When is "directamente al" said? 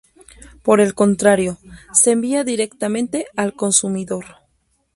2.43-3.53